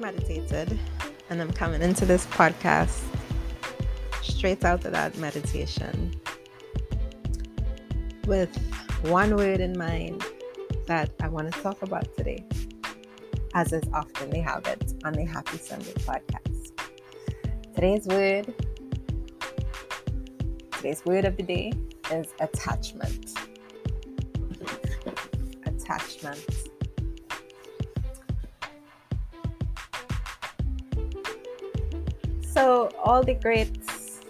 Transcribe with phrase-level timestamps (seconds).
[0.00, 0.78] meditated,
[1.28, 3.02] and I'm coming into this podcast
[4.22, 6.14] straight out of that meditation
[8.26, 8.56] with
[9.02, 10.24] one word in mind
[10.86, 12.44] that I want to talk about today,
[13.54, 16.72] as is often the habit on the Happy Sunday podcast.
[17.74, 18.54] Today's word,
[20.72, 21.72] today's word of the day
[22.10, 23.38] is attachment.
[25.66, 26.59] Attachment.
[32.60, 34.20] So, all the greats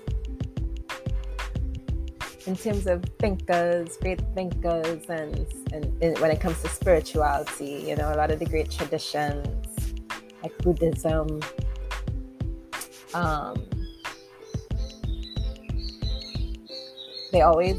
[2.47, 7.97] in terms of thinkers, great thinkers, and, and, and, when it comes to spirituality, you
[7.97, 9.49] know, a lot of the great traditions
[10.45, 11.41] like Buddhism,
[13.15, 13.67] um,
[17.33, 17.79] they always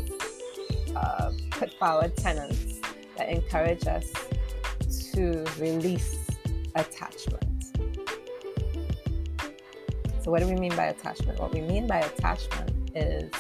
[0.97, 2.81] uh, put forward tenets
[3.18, 4.12] that encourage us
[5.14, 6.28] to release
[6.75, 7.41] attachment.
[10.22, 11.39] So what do we mean by attachment?
[11.39, 13.31] What we mean by attachment is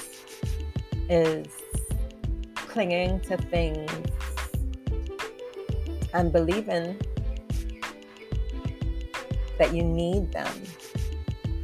[1.09, 1.47] is
[2.55, 3.91] clinging to things
[6.13, 6.97] and believing
[9.59, 10.51] that you need them,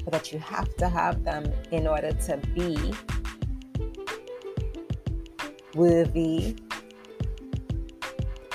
[0.05, 2.93] or that you have to have them in order to be
[5.73, 6.55] worthy,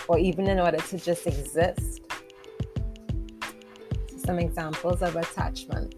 [0.06, 2.02] or even in order to just exist.
[4.10, 5.96] So some examples of attachment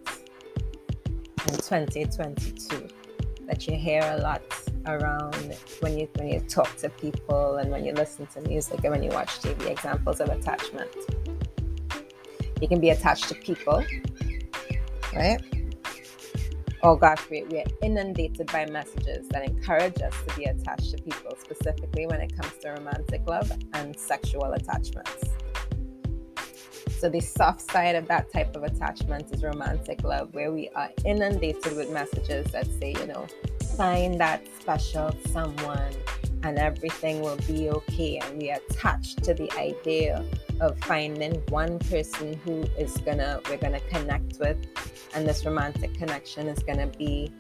[1.56, 2.88] 2022
[3.46, 4.42] that you hear a lot
[4.86, 8.92] around when you when you talk to people and when you listen to music and
[8.92, 10.90] when you watch TV examples of attachment.
[12.60, 13.84] You can be attached to people,
[15.14, 15.42] right?
[16.82, 21.02] Oh gosh, we, we are inundated by messages that encourage us to be attached to
[21.02, 25.33] people, specifically when it comes to romantic love and sexual attachments.
[26.98, 30.90] So, the soft side of that type of attachment is romantic love, where we are
[31.04, 33.26] inundated with messages that say, you know,
[33.76, 35.92] find that special someone
[36.42, 38.18] and everything will be okay.
[38.18, 40.24] And we are attached to the idea
[40.60, 44.58] of finding one person who is gonna, we're gonna connect with,
[45.14, 47.32] and this romantic connection is gonna be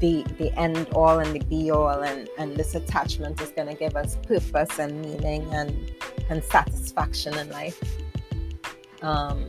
[0.00, 2.02] the the end all and the be all.
[2.02, 5.92] And and this attachment is going to give us purpose and meaning and
[6.28, 7.82] and satisfaction in life
[9.02, 9.46] um,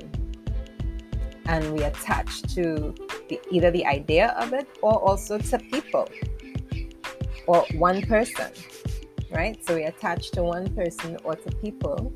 [1.45, 2.93] and we attach to
[3.27, 6.07] the, either the idea of it or also to people
[7.47, 8.51] or one person,
[9.31, 9.63] right?
[9.65, 12.13] So we attach to one person or to people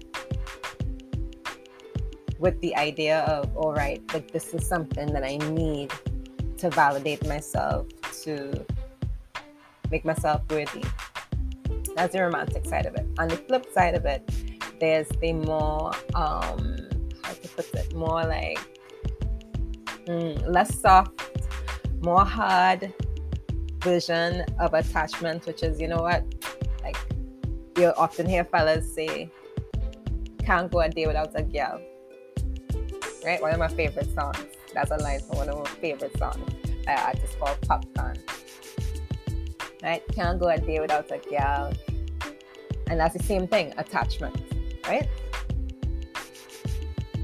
[2.39, 5.91] with the idea of, all right, like this is something that I need
[6.57, 7.87] to validate myself,
[8.23, 8.65] to
[9.89, 10.83] make myself worthy.
[11.95, 13.07] That's the romantic side of it.
[13.17, 14.29] On the flip side of it,
[14.79, 16.72] there's the more um,
[17.57, 18.59] it more like
[20.05, 21.11] mm, less soft,
[22.01, 22.93] more hard
[23.81, 26.23] version of attachment, which is, you know what,
[26.81, 26.97] like
[27.77, 29.29] you often hear fellas say,
[30.43, 31.81] can't go a day without a girl.
[33.25, 33.41] Right?
[33.41, 34.37] One of my favorite songs.
[34.73, 36.49] That's a line from one of my favorite songs
[36.85, 38.17] by an artist called Popcaan.
[39.81, 40.03] Right?
[40.13, 41.73] Can't go a day without a girl.
[42.87, 44.35] And that's the same thing, attachment,
[44.87, 45.07] right?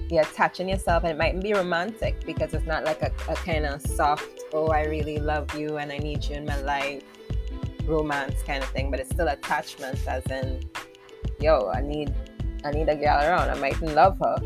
[0.10, 3.66] You're attaching yourself and it might be romantic because it's not like a, a kind
[3.66, 7.04] of soft oh i really love you and i need you in my life
[7.86, 10.60] romance kind of thing but it's still attachment as in
[11.40, 12.14] yo i need
[12.66, 14.38] i need a girl around i might love her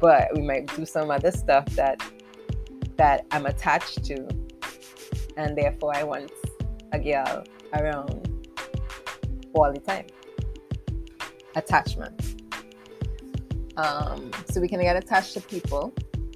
[0.00, 2.02] but we might do some other stuff that
[2.96, 4.26] that i'm attached to
[5.36, 6.30] and therefore i want
[6.92, 7.44] a girl
[7.74, 8.36] around
[9.56, 10.06] all the time.
[11.54, 12.42] Attachment
[13.76, 15.94] um, so we can get attached to people,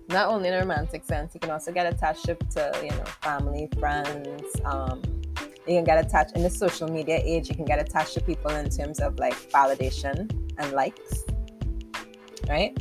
[0.09, 3.69] not only in a romantic sense, you can also get attached to, you know, family,
[3.79, 4.45] friends.
[4.65, 5.03] Um,
[5.67, 8.51] you can get attached in the social media age, you can get attached to people
[8.51, 11.25] in terms of like validation and likes,
[12.49, 12.77] right?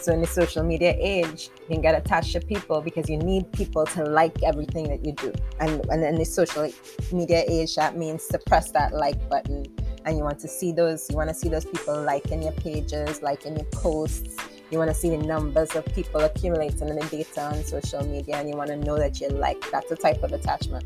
[0.00, 3.50] So in the social media age, you can get attached to people because you need
[3.52, 5.32] people to like everything that you do.
[5.58, 6.70] And, and in the social
[7.10, 9.64] media age, that means to press that like button
[10.06, 13.22] and you want to see those you want to see those people liking your pages
[13.22, 14.36] liking your posts.
[14.70, 18.36] You want to see the numbers of people accumulating in the data on social media
[18.36, 20.84] and you want to know that you like that's a type of attachment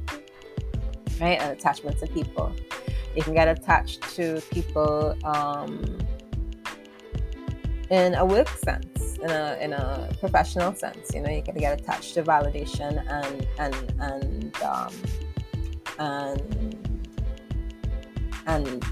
[1.21, 1.41] right?
[1.41, 2.53] An attachment to people.
[3.15, 5.99] You can get attached to people um,
[7.91, 11.79] in a work sense in a in a professional sense you know you can get
[11.79, 14.95] attached to validation and and and um,
[15.99, 16.77] and
[18.47, 18.85] and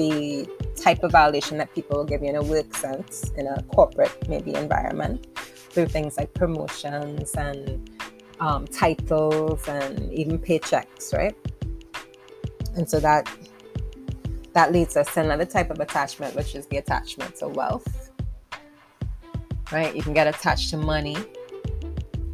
[0.00, 3.62] the type of validation that people will give you in a work sense, in a
[3.64, 7.90] corporate maybe environment, through things like promotions and
[8.40, 11.36] um, titles and even paychecks, right?
[12.76, 13.28] And so that
[14.54, 18.10] that leads us to another type of attachment, which is the attachment to wealth.
[19.70, 19.94] Right?
[19.94, 21.18] You can get attached to money.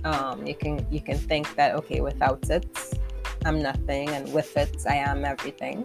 [0.04, 2.94] Um, you can you can think that okay, without it,
[3.44, 5.84] I'm nothing, and with it, I am everything.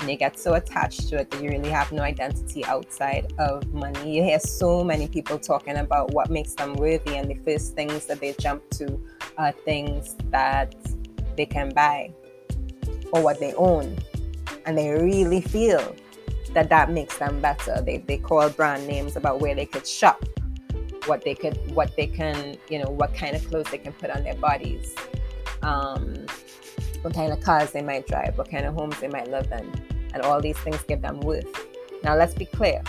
[0.00, 3.72] And you get so attached to it that you really have no identity outside of
[3.72, 4.16] money.
[4.16, 8.06] You hear so many people talking about what makes them worthy, and the first things
[8.06, 9.00] that they jump to
[9.38, 10.74] are things that
[11.36, 12.12] they can buy
[13.12, 13.96] or what they own
[14.66, 15.94] and they really feel
[16.52, 17.80] that that makes them better.
[17.80, 20.24] They, they call brand names about where they could shop,
[21.06, 24.10] what they could, what they can, you know, what kind of clothes they can put
[24.10, 24.94] on their bodies,
[25.62, 26.26] um,
[27.06, 29.72] what kind of cars they might drive, what kind of homes they might live in,
[30.12, 31.66] and all these things give them worth.
[32.02, 32.82] Now, let's be clear.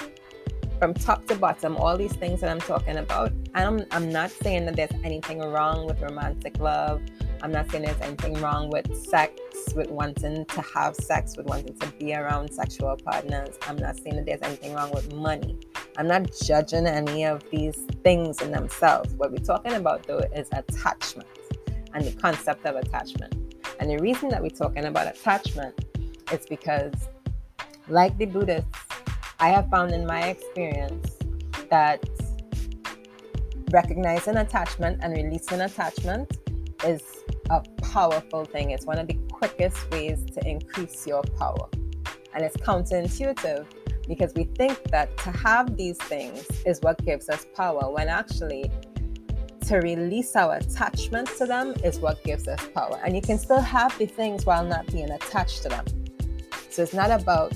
[0.80, 4.66] From top to bottom, all these things that I'm talking about, I'm, I'm not saying
[4.66, 7.02] that there's anything wrong with romantic love
[7.42, 9.32] I'm not saying there's anything wrong with sex,
[9.76, 13.56] with wanting to have sex, with wanting to be around sexual partners.
[13.68, 15.58] I'm not saying that there's anything wrong with money.
[15.98, 19.14] I'm not judging any of these things in themselves.
[19.14, 21.28] What we're talking about though is attachment
[21.94, 23.47] and the concept of attachment.
[23.80, 25.86] And the reason that we're talking about attachment
[26.32, 26.94] is because,
[27.88, 28.70] like the Buddhists,
[29.40, 31.16] I have found in my experience
[31.70, 32.04] that
[33.72, 36.38] recognizing attachment and releasing attachment
[36.86, 37.02] is
[37.50, 38.72] a powerful thing.
[38.72, 41.70] It's one of the quickest ways to increase your power.
[42.34, 43.66] And it's counterintuitive
[44.08, 48.72] because we think that to have these things is what gives us power, when actually,
[49.68, 53.00] to release our attachment to them is what gives us power.
[53.04, 55.86] And you can still have the things while not being attached to them.
[56.70, 57.52] So it's not about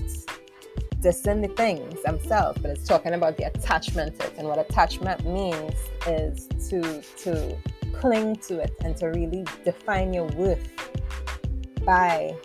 [1.00, 4.34] dissing the things themselves, but it's talking about the attachment to it.
[4.38, 5.76] And what attachment means
[6.06, 7.58] is to to
[7.94, 10.68] cling to it and to really define your worth
[11.86, 12.36] by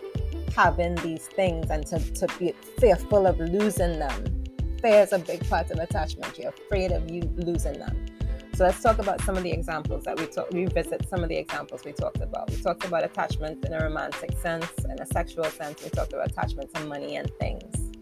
[0.55, 4.43] having these things and to, to be fearful of losing them.
[4.81, 6.37] Fear is a big part of attachment.
[6.37, 8.16] You're afraid of you losing them.
[8.57, 11.35] So let's talk about some of the examples that we talk, revisit some of the
[11.35, 12.49] examples we talked about.
[12.49, 15.83] We talked about attachment in a romantic sense, in a sexual sense.
[15.83, 17.93] We talked about attachment to money and things.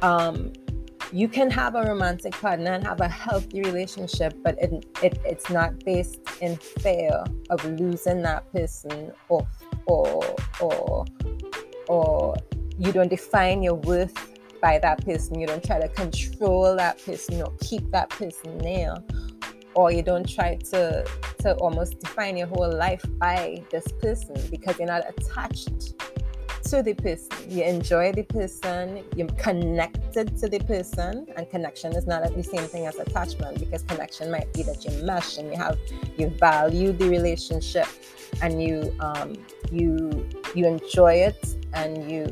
[0.00, 0.54] Um,
[1.12, 5.50] you can have a romantic partner and have a healthy relationship, but it, it, it's
[5.50, 9.46] not based in fear of losing that person or,
[9.84, 11.04] or, or,
[11.88, 12.36] or
[12.78, 15.38] you don't define your worth by that person.
[15.38, 18.94] You don't try to control that person or keep that person near.
[19.74, 21.06] Or you don't try to,
[21.40, 25.94] to almost define your whole life by this person because you're not attached
[26.64, 27.30] to the person.
[27.48, 32.64] You enjoy the person, you're connected to the person, and connection is not the same
[32.64, 35.78] thing as attachment because connection might be that you mesh and you have
[36.18, 37.86] you value the relationship
[38.42, 39.34] and you um,
[39.70, 42.24] you you enjoy it and you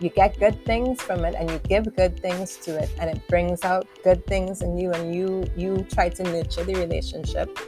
[0.00, 3.26] you get good things from it and you give good things to it and it
[3.28, 7.58] brings out good things in you and you you try to nurture the relationship.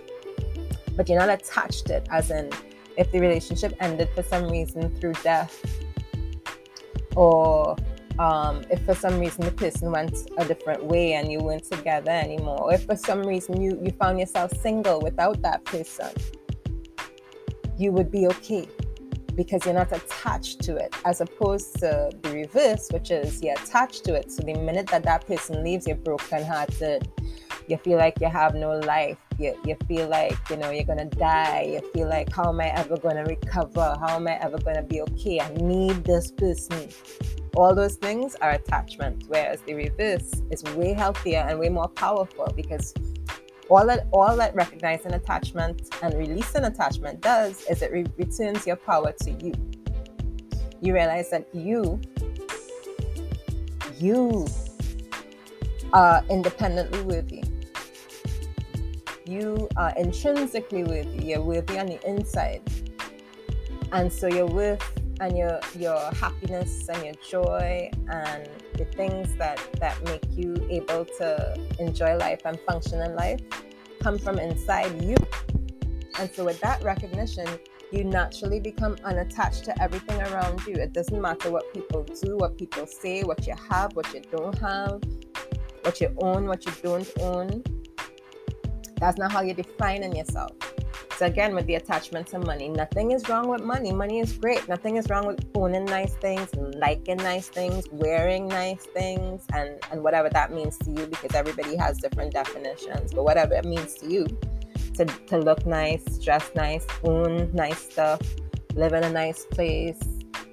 [0.97, 2.50] But you're not attached to it as in
[2.97, 5.65] if the relationship ended for some reason through death
[7.17, 7.77] or
[8.19, 12.10] um, if for some reason the person went a different way and you weren't together
[12.10, 16.10] anymore, or if for some reason you, you found yourself single without that person,
[17.79, 18.69] you would be okay
[19.34, 24.05] because you're not attached to it, as opposed to the reverse, which is you're attached
[24.05, 24.31] to it.
[24.31, 27.08] So the minute that that person leaves, you're brokenhearted.
[27.69, 31.06] You feel like you have no life you, you feel like you know you're gonna
[31.06, 34.82] die you feel like how am i ever gonna recover how am i ever gonna
[34.82, 36.89] be okay i need this person
[37.56, 42.53] all those things are attachment whereas the reverse is way healthier and way more powerful
[42.55, 42.93] because
[43.70, 48.77] all that all that recognizing attachment and releasing attachment does is it re- returns your
[48.77, 49.55] power to you
[50.81, 52.00] you realize that you
[53.98, 54.46] you
[55.93, 57.43] are independently worthy
[59.31, 61.27] you are intrinsically worthy.
[61.27, 62.62] You're worthy on the inside.
[63.93, 64.82] And so your worth
[65.20, 71.05] and your your happiness and your joy and the things that that make you able
[71.05, 73.41] to enjoy life and function in life
[74.03, 75.15] come from inside you.
[76.19, 77.46] And so with that recognition,
[77.93, 80.74] you naturally become unattached to everything around you.
[80.74, 84.58] It doesn't matter what people do, what people say, what you have, what you don't
[84.58, 85.03] have,
[85.82, 87.62] what you own, what you don't own
[89.00, 90.53] that's not how you're defining yourself.
[91.22, 93.93] Again, with the attachment to money, nothing is wrong with money.
[93.93, 94.67] Money is great.
[94.69, 100.03] Nothing is wrong with owning nice things, liking nice things, wearing nice things, and and
[100.03, 103.12] whatever that means to you, because everybody has different definitions.
[103.12, 104.27] But whatever it means to you,
[104.94, 108.20] to to look nice, dress nice, own nice stuff,
[108.74, 110.00] live in a nice place,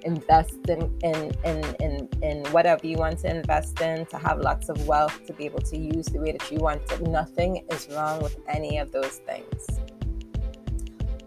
[0.02, 4.68] invest in, in, in, in, in whatever you want to invest in, to have lots
[4.68, 7.00] of wealth, to be able to use the way that you want it.
[7.02, 9.80] Nothing is wrong with any of those things.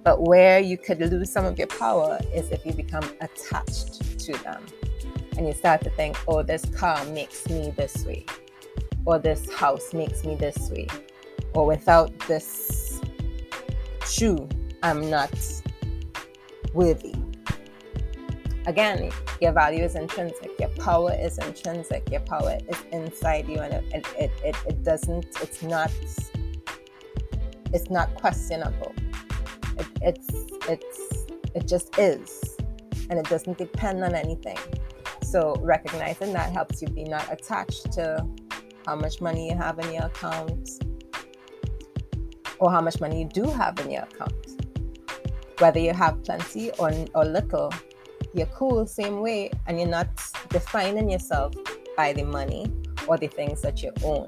[0.04, 4.34] But where you could lose some of your power is if you become attached to
[4.44, 4.66] them.
[5.38, 8.26] And you start to think, oh, this car makes me this way,
[9.06, 10.88] or this house makes me this way,
[11.54, 13.00] or without this
[14.06, 14.48] shoe,
[14.84, 15.34] I'm not
[16.74, 17.16] worthy.
[18.68, 23.74] Again, your value is intrinsic, your power is intrinsic, your power is inside you, and
[23.74, 25.92] it, it, it, it doesn't, it's not,
[27.74, 28.94] it's not questionable.
[29.78, 30.28] It, it's,
[30.70, 31.26] it's,
[31.56, 32.58] it just is,
[33.10, 34.58] and it doesn't depend on anything.
[35.24, 38.26] So recognizing that helps you be not attached to
[38.86, 40.70] how much money you have in your account
[42.60, 44.34] or how much money you do have in your account.
[45.60, 47.74] Whether you have plenty or, or little,
[48.34, 50.10] you're cool same way and you're not
[50.50, 51.54] defining yourself
[51.98, 52.72] by the money
[53.08, 54.28] or the things that you own.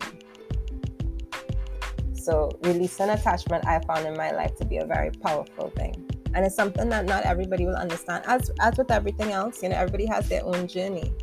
[2.23, 6.09] So releasing attachment I found in my life to be a very powerful thing.
[6.33, 8.23] And it's something that not everybody will understand.
[8.25, 11.13] As as with everything else, you know, everybody has their own journey.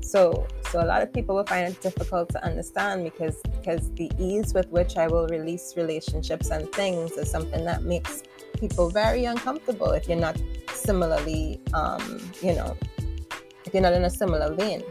[0.00, 4.10] So so a lot of people will find it difficult to understand because because the
[4.18, 8.22] ease with which I will release relationships and things is something that makes
[8.58, 10.40] people very uncomfortable if you're not
[10.72, 12.76] similarly, um, you know,
[13.64, 14.84] if you're not in a similar vein.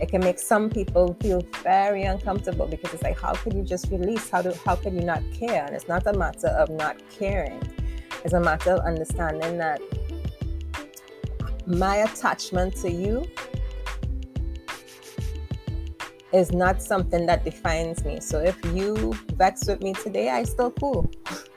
[0.00, 3.90] It can make some people feel very uncomfortable because it's like, how could you just
[3.90, 4.28] release?
[4.28, 5.64] How do how could you not care?
[5.64, 7.62] And it's not a matter of not caring.
[8.24, 9.80] It's a matter of understanding that
[11.66, 13.24] my attachment to you
[16.32, 18.18] is not something that defines me.
[18.20, 21.10] So if you vex with me today, I still cool.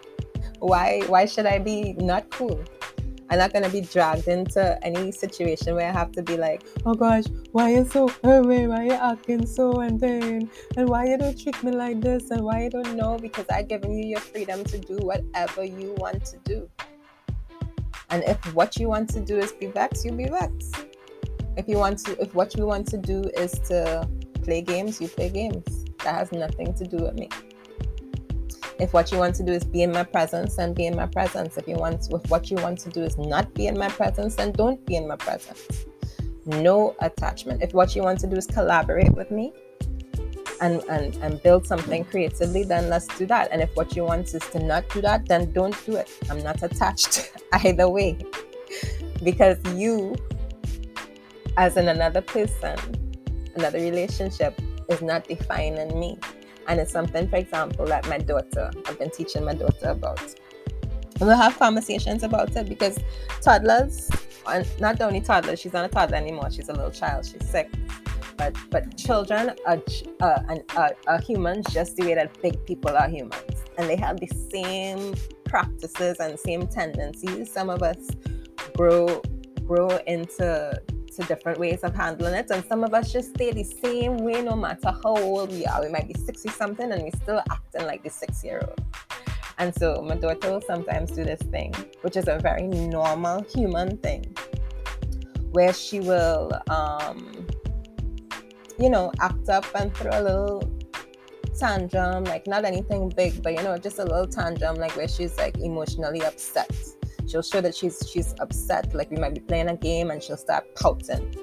[0.59, 2.63] why why should I be not cool?
[3.29, 6.93] I'm not gonna be dragged into any situation where I have to be like, oh
[6.93, 8.67] gosh, why you so away?
[8.67, 12.31] Why are you acting so and then and why you don't treat me like this
[12.31, 15.93] and why you don't know because I've given you your freedom to do whatever you
[15.97, 16.69] want to do.
[18.09, 20.85] And if what you want to do is be vexed, you be vexed.
[21.57, 24.07] If you want to if what you want to do is to
[24.43, 25.85] play games, you play games.
[26.03, 27.29] That has nothing to do with me.
[28.79, 31.07] If what you want to do is be in my presence, then be in my
[31.07, 31.57] presence.
[31.57, 34.35] If you want, if what you want to do is not be in my presence,
[34.35, 35.85] then don't be in my presence.
[36.45, 37.63] No attachment.
[37.63, 39.51] If what you want to do is collaborate with me
[40.61, 43.49] and, and, and build something creatively, then let's do that.
[43.51, 46.09] And if what you want is to not do that, then don't do it.
[46.29, 48.17] I'm not attached either way.
[49.23, 50.15] Because you,
[51.57, 52.77] as in another person,
[53.55, 56.19] another relationship, is not defining me.
[56.67, 60.21] And it's something, for example, that my daughter, I've been teaching my daughter about.
[61.19, 62.99] We'll have conversations about it because
[63.41, 64.09] toddlers,
[64.79, 67.71] not only toddlers, she's not a toddler anymore, she's a little child, she's sick.
[68.37, 69.81] But, but children are,
[70.21, 73.63] uh, are, are humans just the way that big people are humans.
[73.79, 77.51] And they have the same practices and same tendencies.
[77.51, 78.09] Some of us
[78.75, 79.21] grow
[79.67, 80.81] grow into
[81.17, 82.49] to different ways of handling it.
[82.51, 85.81] And some of us just stay the same way no matter how old we are.
[85.81, 88.79] We might be 60 something and we're still acting like the six year old.
[89.57, 93.97] And so my daughter will sometimes do this thing, which is a very normal human
[93.97, 94.25] thing,
[95.51, 97.47] where she will, um,
[98.79, 100.71] you know, act up and throw a little
[101.57, 105.35] tantrum, like not anything big, but you know, just a little tantrum, like where she's
[105.39, 106.69] like emotionally upset
[107.27, 110.37] she'll show that she's she's upset like we might be playing a game and she'll
[110.37, 111.35] start pouting.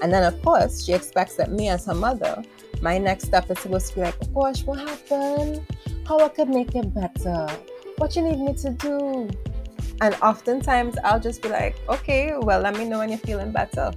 [0.00, 2.42] And then of course she expects that me as her mother
[2.80, 5.64] my next step is supposed to be like gosh what happened?
[6.06, 7.46] How i could make it better?
[7.98, 9.28] What you need me to do?
[10.00, 13.92] And oftentimes i'll just be like okay well let me know when you're feeling better.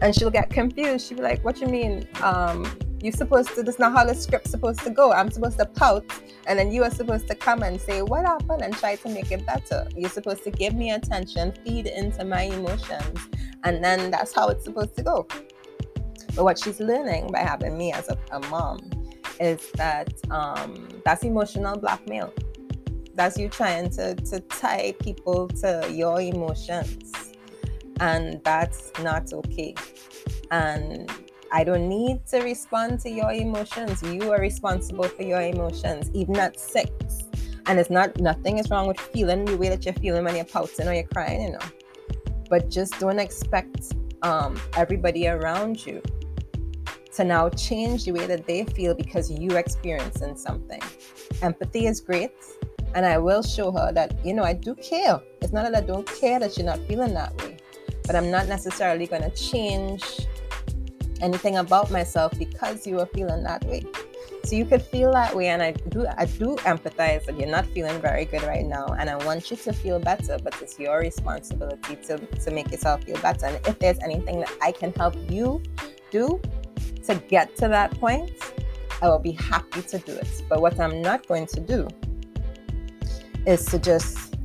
[0.00, 1.08] And she'll get confused.
[1.08, 2.08] She'll be like what you mean?
[2.22, 2.66] Um
[3.00, 5.12] you're supposed to that's not how the script's supposed to go.
[5.12, 6.04] I'm supposed to pout
[6.46, 8.62] and then you are supposed to come and say what happened?
[8.62, 9.86] and try to make it better.
[9.96, 13.18] You're supposed to give me attention feed into my emotions
[13.64, 15.26] and then that's how it's supposed to go.
[16.34, 18.78] But what she's learning by having me as a, a mom
[19.40, 22.32] is that um, that's emotional blackmail.
[23.14, 27.32] That's you trying to, to tie people to your emotions
[28.00, 29.74] and that's not okay.
[30.50, 31.10] And
[31.50, 34.02] I don't need to respond to your emotions.
[34.02, 36.10] You are responsible for your emotions.
[36.14, 36.90] Even at six,
[37.66, 40.44] And it's not nothing is wrong with feeling the way that you're feeling when you're
[40.44, 41.66] pouting or you're crying, you know.
[42.48, 46.02] But just don't expect um, everybody around you
[47.14, 50.80] to now change the way that they feel because you're experiencing something.
[51.42, 52.32] Empathy is great.
[52.94, 55.20] And I will show her that, you know, I do care.
[55.42, 57.58] It's not that I don't care that you're not feeling that way,
[58.06, 60.02] but I'm not necessarily going to change
[61.20, 63.84] anything about myself because you are feeling that way.
[64.44, 67.66] So you could feel that way, and I do I do empathize that you're not
[67.66, 70.98] feeling very good right now, and I want you to feel better, but it's your
[71.00, 73.46] responsibility to, to make yourself feel better.
[73.46, 75.62] And if there's anything that I can help you
[76.10, 76.40] do
[77.04, 78.30] to get to that point,
[79.02, 80.42] I will be happy to do it.
[80.48, 81.88] But what I'm not going to do
[83.46, 84.36] is to just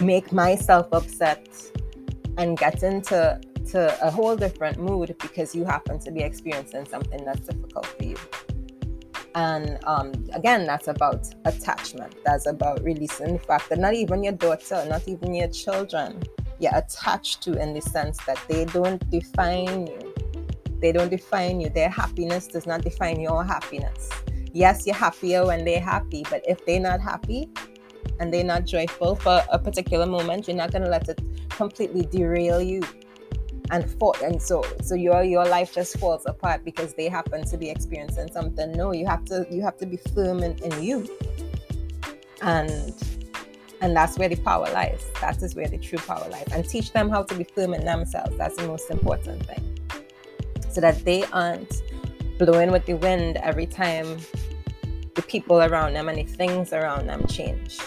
[0.00, 1.48] make myself upset
[2.36, 3.40] and get into
[3.72, 8.04] to a whole different mood because you happen to be experiencing something that's difficult for
[8.04, 8.16] you.
[9.34, 12.14] And um, again, that's about attachment.
[12.22, 16.22] That's about releasing the fact that not even your daughter, not even your children,
[16.58, 20.14] you're attached to in the sense that they don't define you.
[20.80, 21.70] They don't define you.
[21.70, 24.10] Their happiness does not define your happiness.
[24.52, 27.48] Yes, you're happier when they're happy, but if they're not happy
[28.20, 32.04] and they're not joyful for a particular moment, you're not going to let it completely
[32.04, 32.82] derail you
[33.70, 37.56] and for and so so your your life just falls apart because they happen to
[37.56, 41.08] be experiencing something no you have to you have to be firm in, in you.
[42.40, 42.92] And
[43.80, 45.04] and that's where the power lies.
[45.20, 46.46] That is where the true power lies.
[46.52, 48.36] And teach them how to be firm in themselves.
[48.38, 49.78] That's the most important thing.
[50.70, 51.82] So that they aren't
[52.38, 54.18] blowing with the wind every time
[55.14, 57.78] the people around them and the things around them change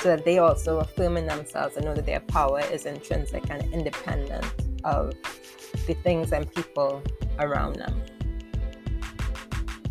[0.00, 3.62] so that they also affirm in themselves and know that their power is intrinsic and
[3.72, 4.46] independent
[4.84, 5.12] of
[5.86, 7.02] the things and people
[7.38, 8.02] around them.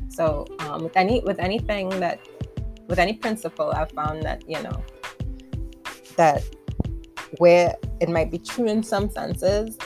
[0.10, 2.20] So um, with any with anything that
[2.88, 4.84] with any principle, I've found that you know
[6.18, 6.44] that
[7.38, 9.78] where it might be true in some senses,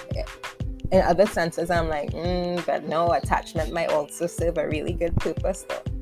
[0.91, 5.15] in other senses, I'm like, mm, but no, attachment might also serve a really good
[5.17, 5.92] purpose though.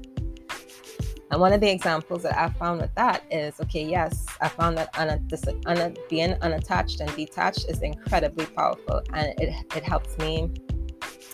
[1.32, 4.78] And one of the examples that I found with that is okay, yes, I found
[4.78, 5.26] that un-
[5.66, 10.52] un- being unattached and detached is incredibly powerful and it, it helps me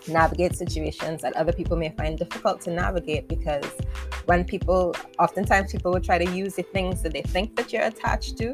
[0.08, 3.66] navigate situations that other people may find difficult to navigate because
[4.26, 7.82] when people, oftentimes people will try to use the things that they think that you're
[7.82, 8.54] attached to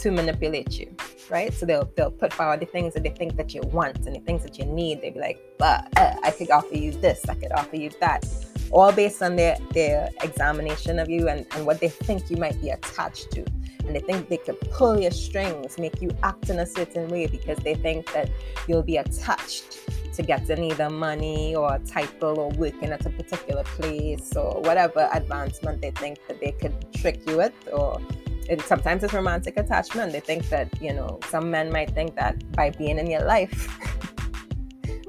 [0.00, 0.94] to manipulate you,
[1.30, 1.54] right?
[1.54, 4.20] So they'll they'll put forward the things that they think that you want and the
[4.20, 5.00] things that you need.
[5.00, 8.26] They'll be like, but uh, I could offer you this, I could offer you that
[8.70, 12.60] all based on their, their examination of you and, and what they think you might
[12.60, 13.44] be attached to.
[13.86, 17.26] And they think they could pull your strings, make you act in a certain way
[17.26, 18.28] because they think that
[18.66, 19.78] you'll be attached
[20.16, 25.08] to getting either money or a title or working at a particular place or whatever
[25.12, 28.00] advancement they think that they could trick you with or
[28.48, 32.34] it, sometimes it's romantic attachment they think that you know some men might think that
[32.52, 33.68] by being in your life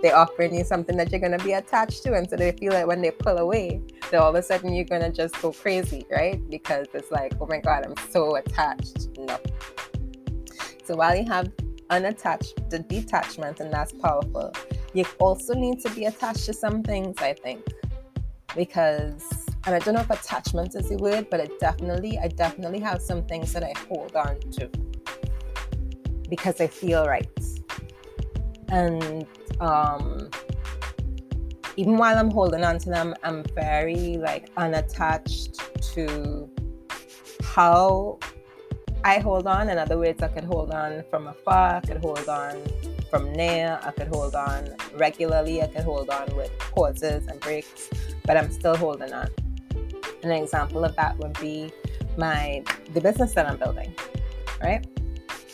[0.02, 2.14] they're offering you something that you're going to be attached to.
[2.14, 3.82] And so they feel like when they pull away,
[4.12, 6.42] that all of a sudden you're going to just go crazy, right?
[6.50, 9.10] Because it's like, oh my God, I'm so attached.
[9.18, 9.40] No.
[10.84, 11.52] So while you have
[11.90, 14.54] unattached, the detachment, and that's powerful,
[14.94, 17.66] you also need to be attached to some things, I think.
[18.56, 19.24] Because,
[19.66, 23.02] and I don't know if attachment is the word, but it definitely, I definitely have
[23.02, 24.70] some things that I hold on to
[26.30, 27.28] because I feel right.
[28.70, 29.26] And
[29.60, 30.30] um,
[31.78, 35.60] even while I'm holding on to them, I'm very like unattached
[35.94, 36.50] to
[37.44, 38.20] how
[39.04, 39.70] I hold on.
[39.70, 42.62] In other words, I could hold on from afar, I could hold on
[43.10, 47.90] from near, I could hold on regularly, I could hold on with pauses and breaks,
[48.26, 49.30] but I'm still holding on.
[50.24, 51.72] An example of that would be
[52.18, 53.94] my the business that I'm building,
[54.62, 54.86] right?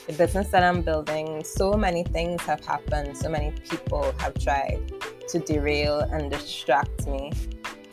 [0.08, 3.18] The business that I'm building, so many things have happened.
[3.18, 4.92] So many people have tried
[5.30, 7.32] to derail and distract me.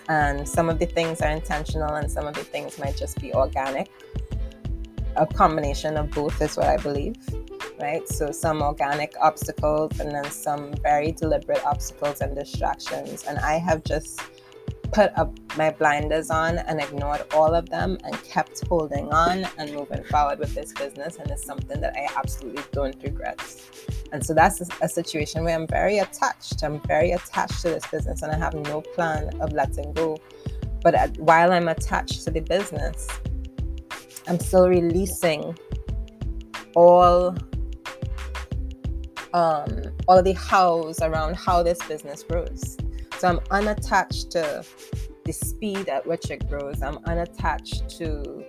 [0.08, 3.32] And some of the things are intentional, and some of the things might just be
[3.32, 3.90] organic.
[5.16, 7.14] A combination of both is what I believe,
[7.80, 8.06] right?
[8.08, 13.24] So, some organic obstacles, and then some very deliberate obstacles and distractions.
[13.24, 14.20] And I have just
[14.92, 19.72] put up my blinders on and ignored all of them and kept holding on and
[19.72, 21.16] moving forward with this business.
[21.16, 23.40] And it's something that I absolutely don't regret.
[24.12, 26.62] And so that's a, situation where I'm very attached.
[26.62, 30.18] I'm very attached to this business and I have no plan of letting go.
[30.82, 33.06] But while I'm attached to the business,
[34.26, 35.56] I'm still releasing
[36.74, 37.36] all
[39.32, 42.76] um, all the hows around how this business grows.
[43.20, 44.64] So I'm unattached to
[45.26, 46.80] the speed at which it grows.
[46.80, 48.42] I'm unattached to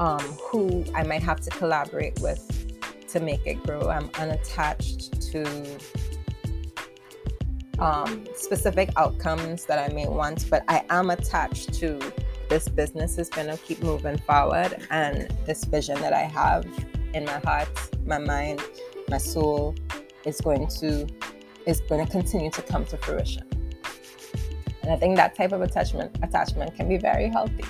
[0.00, 2.42] um, who I might have to collaborate with
[3.10, 3.88] to make it grow.
[3.88, 5.78] I'm unattached to
[7.78, 12.00] um, specific outcomes that I may want, but I am attached to
[12.48, 16.66] this business is going to keep moving forward and this vision that I have
[17.14, 17.68] in my heart,
[18.04, 18.60] my mind,
[19.08, 19.76] my soul
[20.24, 21.06] is going to
[21.66, 23.59] is going to continue to come to fruition.
[24.90, 27.64] And I think that type of attachment attachment can be very healthy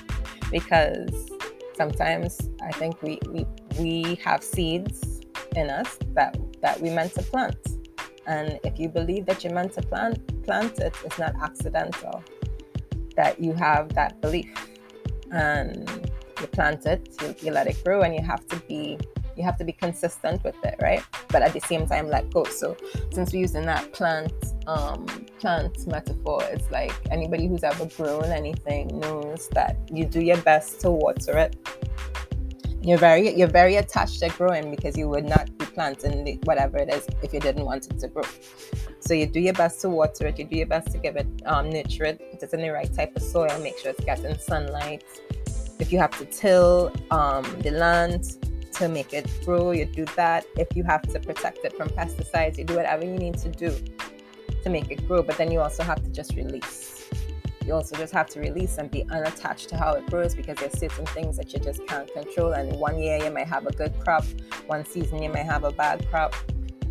[0.50, 1.30] because
[1.76, 3.46] sometimes I think we we,
[3.78, 5.20] we have seeds
[5.54, 7.58] in us that that we meant to plant.
[8.26, 12.24] And if you believe that you're meant to plant plant it, it's not accidental
[13.16, 14.54] that you have that belief
[15.30, 15.90] and
[16.40, 18.98] you plant it, you, you let it grow, and you have to be
[19.36, 21.04] you have to be consistent with it, right?
[21.28, 22.44] But at the same time, let go.
[22.44, 22.78] So
[23.12, 24.32] since we're using that plant
[24.66, 25.04] um,
[25.40, 30.80] plant metaphor, it's like anybody who's ever grown anything knows that you do your best
[30.82, 31.56] to water it.
[32.82, 36.92] You're very you're very attached to growing because you would not be planting whatever it
[36.92, 38.24] is if you didn't want it to grow.
[39.00, 41.26] So you do your best to water it, you do your best to give it
[41.46, 44.36] um, nurture it, put it in the right type of soil, make sure it's getting
[44.38, 45.04] sunlight.
[45.78, 48.36] If you have to till um, the land
[48.72, 50.46] to make it grow, you do that.
[50.56, 53.74] If you have to protect it from pesticides, you do whatever you need to do
[54.62, 55.22] to make it grow.
[55.22, 57.08] But then you also have to just release.
[57.66, 60.78] You also just have to release and be unattached to how it grows because there's
[60.78, 62.52] certain things that you just can't control.
[62.52, 64.24] And one year you might have a good crop,
[64.66, 66.34] one season you might have a bad crop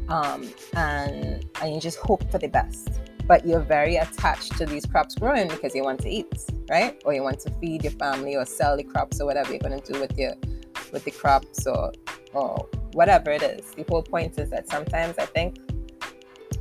[0.10, 3.00] um, and and you just hope for the best.
[3.28, 6.34] But you're very attached to these crops growing because you want to eat,
[6.68, 7.00] right?
[7.06, 9.80] Or you want to feed your family or sell the crops or whatever you're going
[9.80, 10.34] to do with your
[10.92, 11.94] with the crops or
[12.34, 13.72] or whatever it is.
[13.72, 15.58] The whole point is that sometimes I think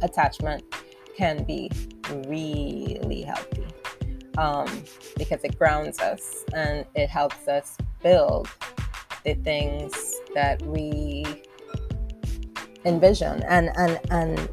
[0.02, 0.62] attachment
[1.18, 1.68] can be
[2.26, 3.66] really healthy
[4.38, 4.68] um,
[5.16, 8.48] because it grounds us and it helps us build
[9.24, 11.24] the things that we
[12.84, 13.42] envision.
[13.42, 14.48] And and and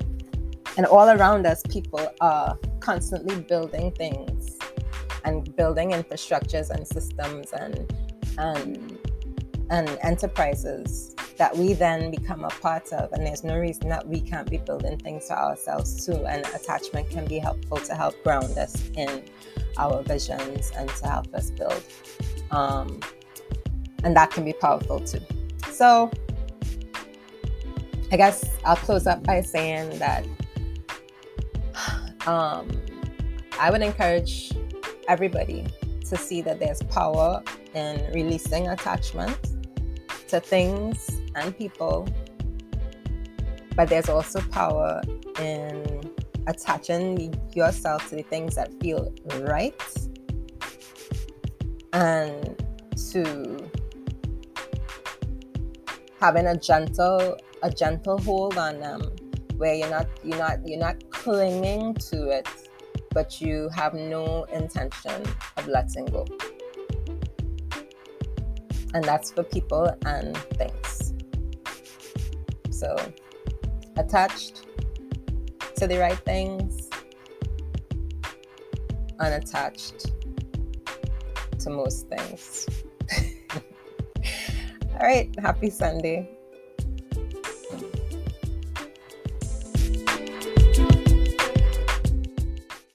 [0.75, 4.58] and all around us people are constantly building things
[5.23, 7.93] and building infrastructures and systems and
[8.39, 8.99] and
[9.69, 14.21] and enterprises that we then become a part of and there's no reason that we
[14.21, 18.58] can't be building things for ourselves too and attachment can be helpful to help ground
[18.58, 19.24] us in
[19.78, 21.84] our visions and to help us build
[22.52, 23.00] um,
[24.04, 25.19] and that can be powerful too.
[25.71, 26.10] So
[28.12, 30.26] I guess I'll close up by saying that
[32.28, 32.69] um,
[33.60, 34.54] I would encourage
[35.08, 35.65] everybody
[36.08, 37.43] to see that there's power
[37.74, 39.38] in releasing attachment
[40.28, 42.08] to things and people,
[43.76, 45.02] but there's also power
[45.39, 46.02] in
[46.48, 49.82] attaching yourself to the things that feel right
[51.93, 52.63] and
[53.12, 53.69] to
[56.19, 59.02] having a gentle a gentle hold on them
[59.58, 62.48] where you're not you're not you're not clinging to it
[63.15, 65.24] but you have no intention
[65.56, 66.26] of letting go.
[68.93, 70.94] And that's for people and things
[72.75, 72.95] so
[73.97, 74.65] attached
[75.75, 76.89] to the right things
[79.19, 80.11] unattached
[81.59, 82.67] to most things.
[84.93, 86.35] All right happy sunday